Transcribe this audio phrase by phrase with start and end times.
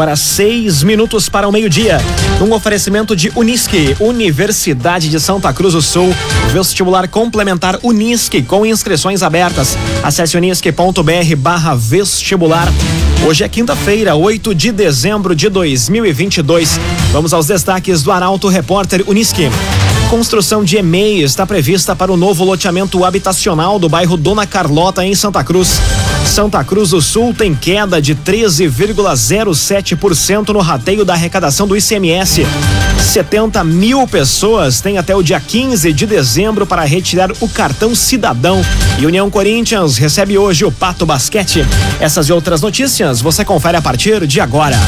[0.00, 1.98] Agora seis minutos para o meio-dia.
[2.40, 6.08] Um oferecimento de Unisque, Universidade de Santa Cruz do Sul.
[6.54, 9.76] Vestibular complementar Unisque com inscrições abertas.
[10.02, 12.66] Acesse unisque.br barra vestibular.
[13.26, 16.80] Hoje é quinta-feira, 8 de dezembro de 2022.
[17.12, 19.50] Vamos aos destaques do Arauto Repórter Unisque.
[20.08, 25.14] Construção de EMEI está prevista para o novo loteamento habitacional do bairro Dona Carlota, em
[25.14, 25.78] Santa Cruz.
[26.30, 32.46] Santa Cruz do Sul tem queda de 13,07% no rateio da arrecadação do ICMS.
[33.00, 38.64] 70 mil pessoas têm até o dia 15 de dezembro para retirar o cartão cidadão.
[39.00, 41.66] E União Corinthians recebe hoje o Pato Basquete.
[41.98, 44.78] Essas e outras notícias você confere a partir de agora.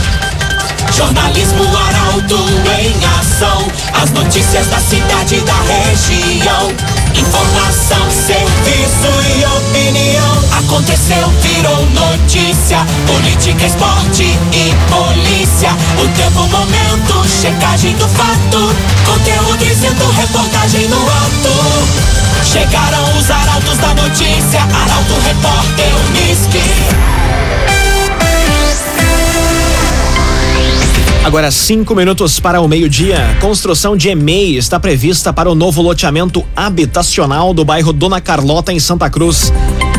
[0.97, 2.39] Jornalismo Arauto
[2.79, 3.67] em ação.
[4.01, 6.73] As notícias da cidade e da região.
[7.15, 10.43] Informação, serviço e opinião.
[10.59, 12.79] Aconteceu, virou notícia.
[13.07, 15.71] Política, esporte e polícia.
[16.03, 18.75] O tempo, momento, checagem do fato.
[19.05, 22.23] Conteúdo dizendo, reportagem no ato.
[22.45, 24.61] Chegaram os arautos da notícia.
[24.61, 26.63] Arauto, repórter, Unisque.
[31.25, 33.19] Agora cinco minutos para o meio-dia.
[33.41, 38.81] Construção de EMEI está prevista para o novo loteamento habitacional do bairro Dona Carlota em
[38.81, 39.53] Santa Cruz.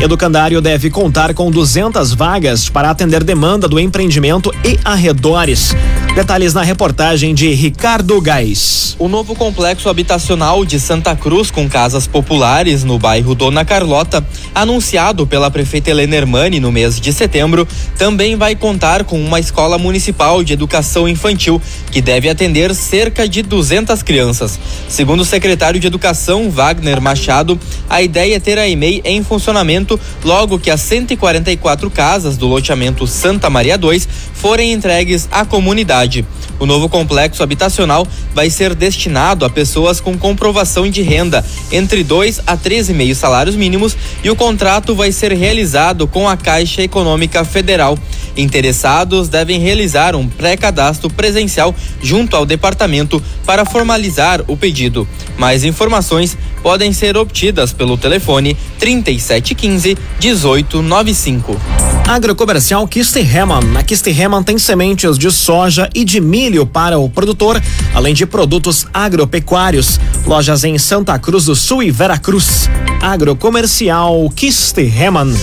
[0.04, 5.74] Educandário deve contar com 200 vagas para atender demanda do empreendimento e arredores.
[6.14, 8.94] Detalhes na reportagem de Ricardo Gás.
[8.98, 15.26] O novo complexo habitacional de Santa Cruz com casas populares no bairro Dona Carlota, anunciado
[15.26, 17.66] pela prefeita Helena Hermani no mês de setembro,
[17.98, 21.60] também vai contar com uma escola municipal de educação infantil
[21.90, 24.58] que deve atender cerca de 200 crianças.
[24.88, 27.58] Segundo o secretário de Educação, Wagner Machado,
[27.90, 29.93] a ideia é ter a EMEI em funcionamento
[30.24, 36.24] logo que as 144 casas do loteamento Santa Maria 2 forem entregues à comunidade.
[36.58, 42.40] O novo complexo habitacional vai ser destinado a pessoas com comprovação de renda entre 2
[42.46, 47.98] a 13,5 salários mínimos e o contrato vai ser realizado com a Caixa Econômica Federal.
[48.36, 55.06] Interessados devem realizar um pré-cadastro presencial junto ao departamento para formalizar o pedido.
[55.38, 61.60] Mais informações podem ser obtidas pelo telefone 3715 1895.
[62.08, 63.76] Agrocomercial Kisterhemann.
[63.76, 68.86] A Kisterhemann tem sementes de soja e de milho para o produtor, além de produtos
[68.94, 70.00] agropecuários.
[70.26, 72.70] Lojas em Santa Cruz do Sul e Veracruz.
[73.02, 75.36] Agrocomercial Kisterhemann.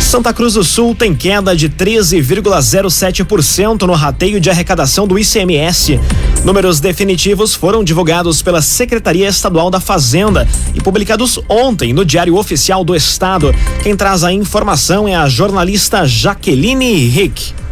[0.00, 6.00] Santa Cruz do Sul tem queda de 13,07% no rateio de arrecadação do ICMS.
[6.44, 12.84] Números definitivos foram divulgados pela Secretaria Estadual da Fazenda e publicados ontem no Diário Oficial
[12.84, 13.50] do Estado.
[13.82, 17.63] Quem traz a informação é a jornalista Jaqueline Rick.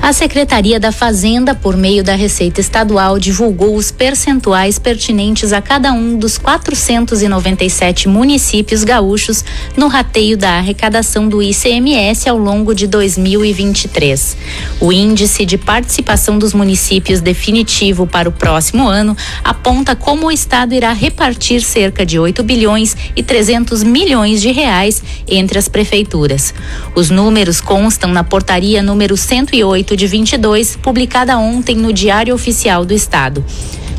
[0.00, 5.92] A Secretaria da Fazenda, por meio da Receita Estadual, divulgou os percentuais pertinentes a cada
[5.92, 9.44] um dos 497 municípios gaúchos
[9.76, 14.36] no rateio da arrecadação do ICMS ao longo de 2023.
[14.80, 20.74] O índice de participação dos municípios definitivo para o próximo ano aponta como o Estado
[20.74, 26.54] irá repartir cerca de 8 bilhões e 300 milhões de reais entre as prefeituras.
[26.94, 32.94] Os números constam na portaria número 108 de 22, publicada ontem no Diário Oficial do
[32.94, 33.44] Estado.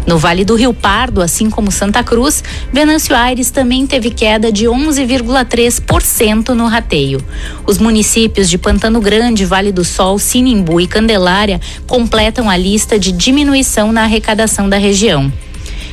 [0.05, 4.65] No Vale do Rio Pardo, assim como Santa Cruz, Venâncio Aires também teve queda de
[4.65, 7.23] 11,3% no rateio.
[7.65, 13.11] Os municípios de Pantano Grande, Vale do Sol, Sinimbu e Candelária completam a lista de
[13.11, 15.31] diminuição na arrecadação da região.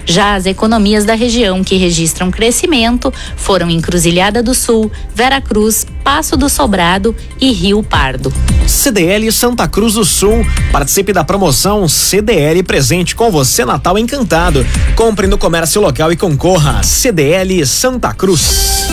[0.07, 6.49] Já as economias da região que registram crescimento foram Encruzilhada do Sul, Veracruz, Passo do
[6.49, 8.33] Sobrado e Rio Pardo.
[8.69, 10.47] CDL Santa Cruz do Sul.
[10.71, 14.65] Participe da promoção CDL presente com você Natal Encantado.
[14.95, 16.83] Compre no comércio local e concorra.
[16.85, 18.87] CDL Santa Cruz.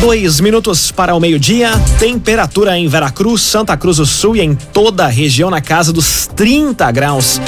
[0.00, 1.70] Dois minutos para o meio-dia.
[1.98, 6.26] Temperatura em Veracruz, Santa Cruz do Sul e em toda a região na casa dos
[6.34, 7.38] 30 graus.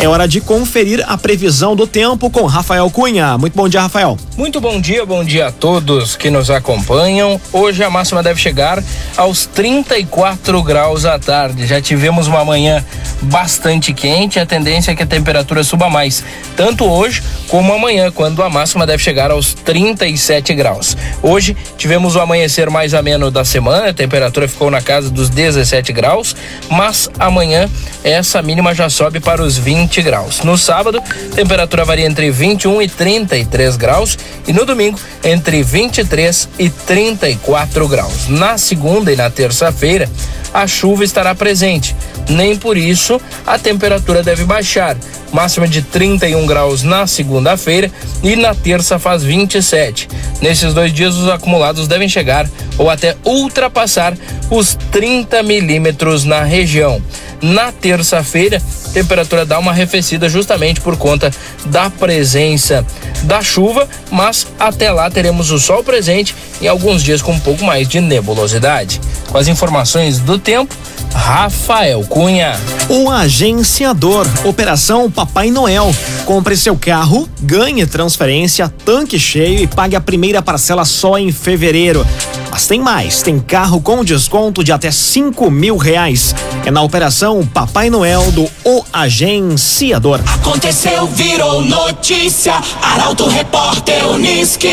[0.00, 3.36] É hora de conferir a previsão do tempo com Rafael Cunha.
[3.36, 4.16] Muito bom dia, Rafael.
[4.38, 7.40] Muito bom dia, bom dia a todos que nos acompanham.
[7.52, 8.80] Hoje a máxima deve chegar
[9.16, 11.66] aos 34 graus à tarde.
[11.66, 12.84] Já tivemos uma manhã
[13.20, 16.22] bastante quente, a tendência é que a temperatura suba mais,
[16.56, 20.96] tanto hoje como amanhã, quando a máxima deve chegar aos 37 graus.
[21.20, 25.92] Hoje tivemos o amanhecer mais ameno da semana, a temperatura ficou na casa dos 17
[25.92, 26.36] graus,
[26.70, 27.68] mas amanhã
[28.04, 30.42] essa mínima já sobe para os 20 graus.
[30.42, 31.02] No sábado,
[31.34, 38.28] temperatura varia entre 21 e 33 graus e no domingo entre 23 e 34 graus.
[38.28, 40.08] Na segunda e na terça-feira,
[40.52, 41.94] a chuva estará presente.
[42.28, 44.96] Nem por isso a temperatura deve baixar.
[45.32, 47.90] Máxima de 31 graus na segunda-feira
[48.22, 50.08] e na terça faz 27.
[50.40, 52.48] Nesses dois dias, os acumulados devem chegar
[52.78, 54.14] ou até ultrapassar
[54.50, 57.02] os 30 milímetros na região.
[57.42, 58.60] Na terça-feira,
[58.92, 61.30] temperatura dá uma arrefecida justamente por conta
[61.66, 62.84] da presença
[63.22, 67.64] da chuva, mas até lá teremos o sol presente em alguns dias com um pouco
[67.64, 69.00] mais de nebulosidade.
[69.28, 70.74] Com as informações do tempo,
[71.14, 72.58] Rafael Cunha.
[72.88, 75.94] O agenciador, Operação Papai Noel.
[76.24, 82.06] Compre seu carro, ganhe transferência, tanque cheio e pague a primeira parcela só em fevereiro.
[82.50, 86.34] Mas tem mais, tem carro com desconto de até cinco mil reais.
[86.64, 90.20] É na Operação Papai Noel do O Agenciador.
[90.26, 92.54] Aconteceu, virou notícia.
[92.82, 94.68] Arauto Repórter Uniski.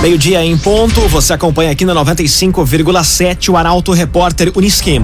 [0.00, 5.00] Meio-dia em ponto, você acompanha aqui na 95,7 o Arauto Repórter Uniski.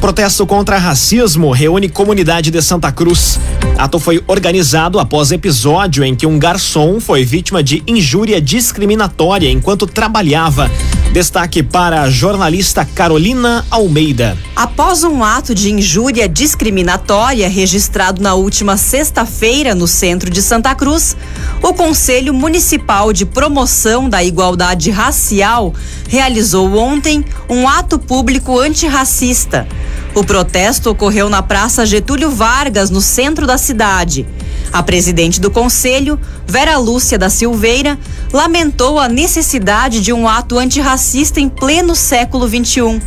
[0.00, 3.38] Protesto contra racismo reúne comunidade de Santa Cruz.
[3.78, 9.86] Ato foi organizado após episódio em que um garçom foi vítima de injúria discriminatória enquanto
[9.86, 10.70] trabalhava.
[11.14, 14.36] Destaque para a jornalista Carolina Almeida.
[14.56, 21.16] Após um ato de injúria discriminatória registrado na última sexta-feira no centro de Santa Cruz,
[21.62, 25.72] o Conselho Municipal de Promoção da Igualdade Racial
[26.08, 29.68] realizou ontem um ato público antirracista.
[30.14, 34.24] O protesto ocorreu na Praça Getúlio Vargas, no centro da cidade.
[34.72, 37.98] A presidente do conselho, Vera Lúcia da Silveira,
[38.32, 43.02] lamentou a necessidade de um ato antirracista em pleno século XXI.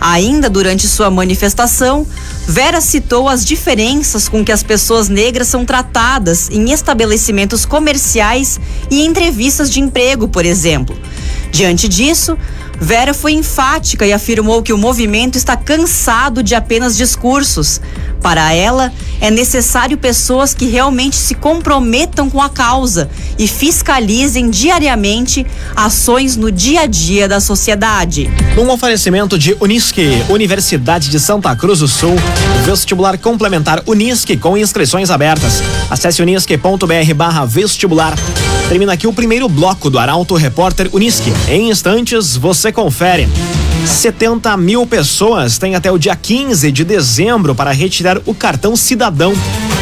[0.00, 2.06] Ainda durante sua manifestação,
[2.46, 8.58] Vera citou as diferenças com que as pessoas negras são tratadas em estabelecimentos comerciais
[8.90, 10.96] e entrevistas de emprego, por exemplo.
[11.50, 12.36] Diante disso,
[12.80, 17.80] Vera foi enfática e afirmou que o movimento está cansado de apenas discursos.
[18.22, 23.08] Para ela, é necessário pessoas que realmente se comprometam com a causa
[23.38, 28.28] e fiscalizem diariamente ações no dia a dia da sociedade.
[28.58, 32.16] Um oferecimento de Unisque, Universidade de Santa Cruz do Sul,
[32.64, 35.62] vestibular complementar Unisque com inscrições abertas.
[35.88, 38.16] Acesse unisque.br/vestibular.
[38.68, 41.32] Termina aqui o primeiro bloco do Arauto Repórter Unisque.
[41.48, 43.28] Em instantes, você confere.
[43.86, 49.32] 70 mil pessoas têm até o dia 15 de dezembro para retirar o cartão cidadão.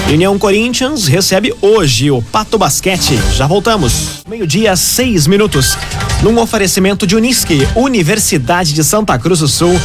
[0.09, 3.19] União Corinthians recebe hoje o Pato Basquete.
[3.35, 4.23] Já voltamos.
[4.29, 5.77] Meio-dia, seis minutos.
[6.25, 9.79] Num oferecimento de Unisque, Universidade de Santa Cruz do Sul,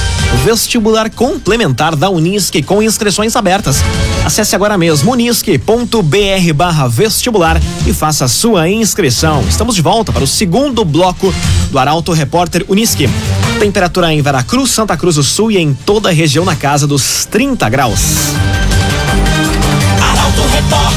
[0.45, 3.83] vestibular complementar da Unisque com inscrições abertas.
[4.23, 5.59] Acesse agora mesmo unisque.br
[6.89, 9.43] vestibular e faça sua inscrição.
[9.49, 11.33] Estamos de volta para o segundo bloco
[11.71, 13.09] do Arauto Repórter Unisque.
[13.59, 17.25] Temperatura em Veracruz, Santa Cruz do Sul e em toda a região na casa dos
[17.25, 18.29] 30 graus.
[20.01, 20.88] Arauto Repórter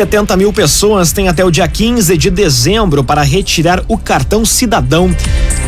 [0.00, 5.14] 70 mil pessoas têm até o dia 15 de dezembro para retirar o cartão cidadão.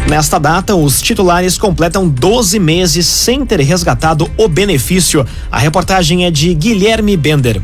[0.08, 5.26] Nesta data, os titulares completam 12 meses sem ter resgatado o benefício.
[5.50, 7.60] A reportagem é de Guilherme Bender.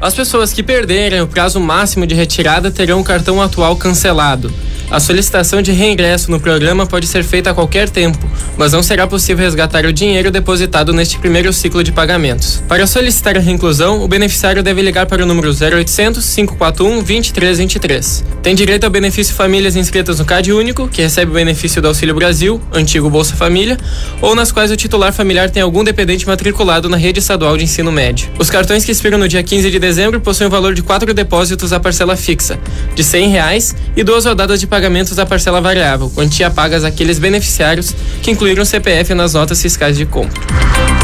[0.00, 4.50] As pessoas que perderem o prazo máximo de retirada terão o cartão atual cancelado.
[4.90, 8.18] A solicitação de reingresso no programa pode ser feita a qualquer tempo,
[8.56, 12.62] mas não será possível resgatar o dinheiro depositado neste primeiro ciclo de pagamentos.
[12.66, 18.24] Para solicitar a reinclusão, o beneficiário deve ligar para o número 0800 541 2323.
[18.42, 22.14] Tem direito ao benefício famílias inscritas no CAD Único, que recebe o benefício do Auxílio
[22.14, 23.78] Brasil, antigo Bolsa Família,
[24.20, 27.92] ou nas quais o titular familiar tem algum dependente matriculado na rede estadual de ensino
[27.92, 28.28] médio.
[28.38, 29.89] Os cartões que expiram no dia 15 de dezembro
[30.20, 32.58] possuem o valor de quatro depósitos à parcela fixa,
[32.94, 37.94] de 100 reais, e duas rodadas de pagamentos à parcela variável, quantia pagas àqueles beneficiários
[38.22, 40.40] que incluíram CPF nas notas fiscais de compra.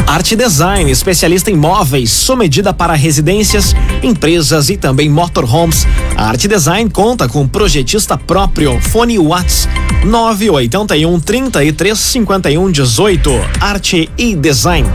[0.07, 5.85] Arte Design, especialista em móveis, sob medida para residências, empresas e também motorhomes.
[6.15, 8.79] A Arte Design conta com projetista próprio.
[8.79, 9.67] Fone Whats
[10.05, 13.31] 981 33 51 18.
[13.59, 14.87] Arte e Design.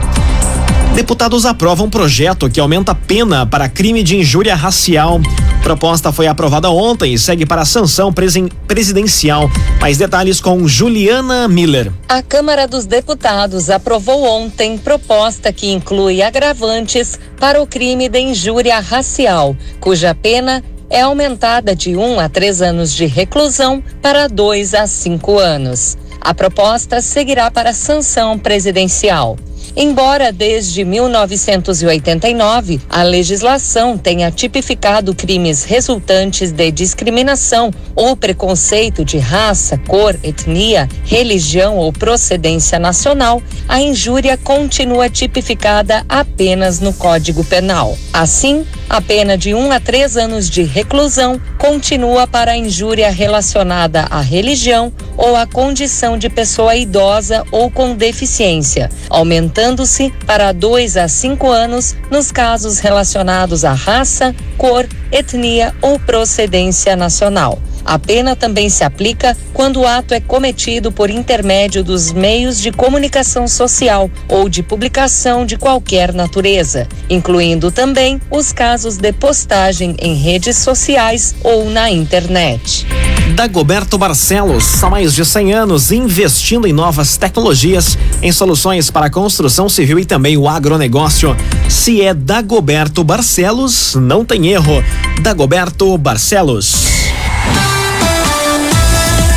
[0.95, 5.19] Deputados aprovam projeto que aumenta a pena para crime de injúria racial.
[5.63, 9.51] Proposta foi aprovada ontem e segue para a sanção presidencial.
[9.81, 11.91] Mais detalhes com Juliana Miller.
[12.07, 18.79] A Câmara dos Deputados aprovou ontem proposta que inclui agravantes para o crime de injúria
[18.79, 24.87] racial, cuja pena é aumentada de um a três anos de reclusão para dois a
[24.87, 25.97] cinco anos.
[26.21, 29.39] A proposta seguirá para a sanção presidencial.
[29.75, 39.79] Embora desde 1989 a legislação tenha tipificado crimes resultantes de discriminação ou preconceito de raça,
[39.89, 47.97] cor, etnia, religião ou procedência nacional, a injúria continua tipificada apenas no Código Penal.
[48.13, 54.09] Assim, a pena de um a três anos de reclusão continua para a injúria relacionada
[54.11, 61.07] à religião ou à condição de pessoa idosa ou com deficiência, aumentando-se para dois a
[61.07, 67.61] cinco anos nos casos relacionados à raça, cor, etnia ou procedência nacional.
[67.85, 72.71] A pena também se aplica quando o ato é cometido por intermédio dos meios de
[72.71, 80.15] comunicação social ou de publicação de qualquer natureza, incluindo também os casos de postagem em
[80.15, 82.87] redes sociais ou na internet.
[83.31, 89.11] Dagoberto Barcelos, há mais de 100 anos, investindo em novas tecnologias, em soluções para a
[89.11, 91.37] construção civil e também o agronegócio.
[91.69, 94.85] Se é Dagoberto Barcelos, não tem erro.
[95.23, 96.87] Dagoberto Barcelos.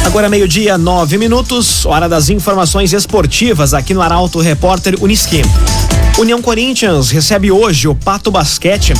[0.05, 5.41] Agora meio-dia, nove minutos, hora das informações esportivas aqui no Arauto Repórter Uniski.
[6.17, 8.93] União Corinthians recebe hoje o Pato Basquete.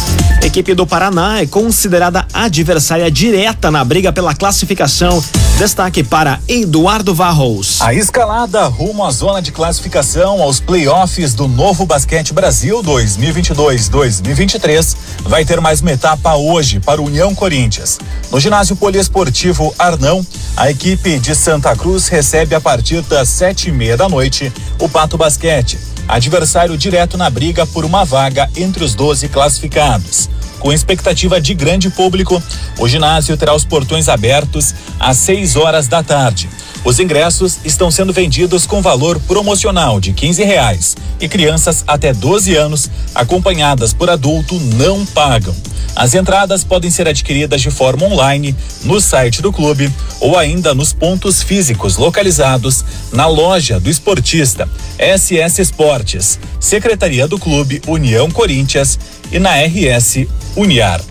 [0.43, 5.23] Equipe do Paraná é considerada adversária direta na briga pela classificação.
[5.57, 7.81] Destaque para Eduardo Varros.
[7.81, 15.45] A escalada rumo à zona de classificação aos playoffs do Novo Basquete Brasil 2022-2023 vai
[15.45, 17.97] ter mais uma etapa hoje para o União Corinthians.
[18.29, 23.71] No ginásio poliesportivo Arnão, a equipe de Santa Cruz recebe a partir das sete e
[23.71, 28.93] meia da noite o Pato Basquete adversário direto na briga por uma vaga entre os
[28.93, 30.29] 12 classificados.
[30.59, 32.41] Com expectativa de grande público,
[32.79, 36.49] o ginásio terá os portões abertos às 6 horas da tarde.
[36.85, 42.55] Os ingressos estão sendo vendidos com valor promocional de 15 reais e crianças até 12
[42.55, 45.55] anos, acompanhadas por adulto, não pagam.
[45.95, 50.93] As entradas podem ser adquiridas de forma online no site do clube ou ainda nos
[50.93, 58.99] pontos físicos localizados na loja do esportista SS Esportes, Secretaria do Clube União Corinthians
[59.31, 61.01] e na RS Uniar.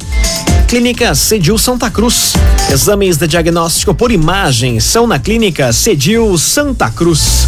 [0.75, 2.33] Clínica Cedil Santa Cruz.
[2.69, 7.47] Exames de diagnóstico por imagem são na Clínica Cedil Santa Cruz.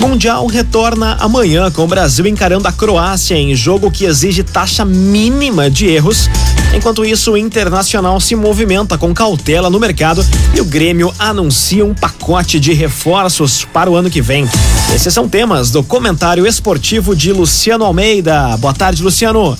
[0.00, 5.68] Mundial retorna amanhã com o Brasil encarando a Croácia em jogo que exige taxa mínima
[5.68, 6.30] de erros.
[6.74, 10.24] Enquanto isso, o Internacional se movimenta com cautela no mercado
[10.54, 14.48] e o Grêmio anuncia um pacote de reforços para o ano que vem.
[14.94, 18.56] Esses são temas do comentário esportivo de Luciano Almeida.
[18.56, 19.54] Boa tarde, Luciano.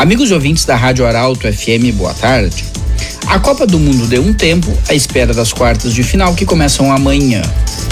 [0.00, 2.64] Amigos ouvintes da Rádio Arauto FM, boa tarde.
[3.26, 6.90] A Copa do Mundo deu um tempo à espera das quartas de final que começam
[6.90, 7.42] amanhã.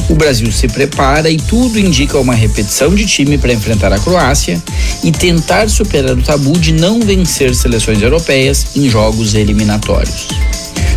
[0.08, 4.58] O Brasil se prepara e tudo indica uma repetição de time para enfrentar a Croácia
[5.04, 10.28] e tentar superar o tabu de não vencer seleções europeias em jogos eliminatórios.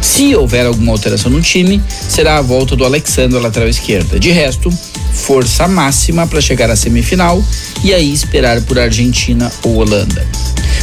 [0.02, 4.18] Se houver alguma alteração no time, será a volta do Alexandre lateral esquerda.
[4.18, 4.70] De resto,
[5.14, 7.44] força máxima para chegar à semifinal
[7.84, 10.26] e aí esperar por Argentina ou Holanda.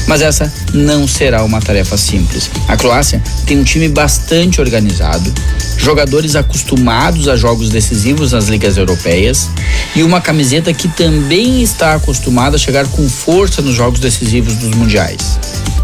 [0.06, 2.50] Mas essa não será uma tarefa simples.
[2.66, 5.32] A Croácia tem um time bastante organizado,
[5.76, 9.48] jogadores acostumados a jogos decisivos nas ligas europeias
[9.94, 14.74] e uma camiseta que também está acostumada a chegar com força nos jogos decisivos dos
[14.74, 15.38] mundiais.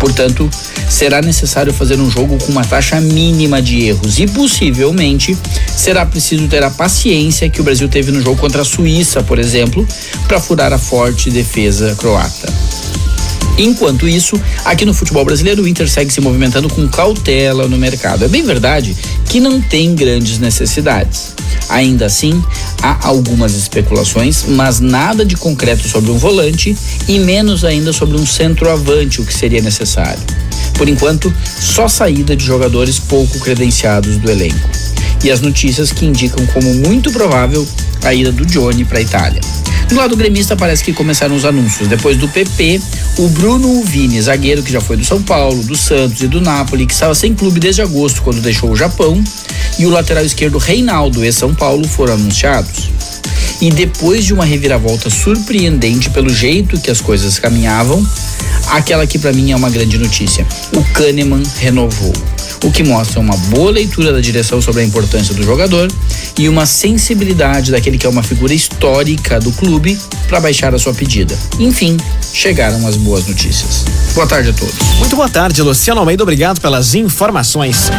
[0.04, 0.50] Portanto,
[0.86, 5.34] será necessário fazer um jogo com uma taxa mínima de erros e possivelmente
[5.74, 9.38] será preciso ter a paciência que o Brasil teve no jogo contra a Suíça, por
[9.38, 9.88] exemplo,
[10.28, 12.52] para furar a forte defesa croata.
[13.56, 18.24] Enquanto isso, aqui no futebol brasileiro, o Inter segue se movimentando com cautela no mercado.
[18.24, 18.96] É bem verdade
[19.26, 21.34] que não tem grandes necessidades.
[21.68, 22.42] Ainda assim,
[22.82, 26.76] há algumas especulações, mas nada de concreto sobre um volante
[27.08, 30.22] e menos ainda sobre um centroavante, o que seria necessário.
[30.76, 34.68] Por enquanto, só saída de jogadores pouco credenciados do elenco.
[35.22, 37.66] E as notícias que indicam como muito provável
[38.04, 39.40] a ida do Johnny para a Itália.
[39.88, 41.88] Do lado gremista parece que começaram os anúncios.
[41.88, 42.80] Depois do PP,
[43.18, 46.86] o Bruno Vini, zagueiro que já foi do São Paulo, do Santos e do Napoli,
[46.86, 49.22] que estava sem clube desde agosto quando deixou o Japão,
[49.78, 52.90] e o lateral esquerdo Reinaldo e São Paulo foram anunciados.
[53.60, 58.04] E depois de uma reviravolta surpreendente pelo jeito que as coisas caminhavam,
[58.70, 60.46] aquela que para mim é uma grande notícia.
[60.72, 62.12] O Kahneman renovou
[62.64, 65.92] o que mostra uma boa leitura da direção sobre a importância do jogador
[66.38, 70.94] e uma sensibilidade daquele que é uma figura histórica do clube para baixar a sua
[70.94, 71.38] pedida.
[71.60, 71.98] Enfim,
[72.32, 73.84] chegaram as boas notícias.
[74.14, 74.74] Boa tarde a todos.
[74.98, 76.22] Muito boa tarde, Luciano Almeida.
[76.22, 77.90] Obrigado pelas informações.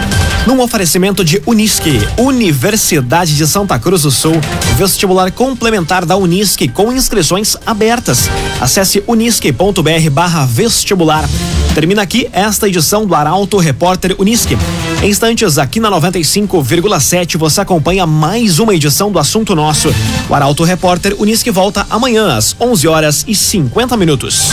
[0.48, 4.40] Num oferecimento de Unisque, Universidade de Santa Cruz do Sul,
[4.76, 8.30] vestibular complementar da Unisque com inscrições abertas.
[8.60, 11.28] Acesse unisque.br barra vestibular.
[11.76, 14.58] Termina aqui esta edição do Arauto Repórter Unisque.
[15.04, 19.94] Em instantes, aqui na 95,7, você acompanha mais uma edição do Assunto Nosso.
[20.30, 24.52] O Arauto Repórter Unisque volta amanhã às 11 horas e 50 minutos.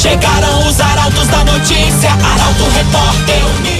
[0.00, 3.79] Chegaram os arautos da notícia, Arauto Repórter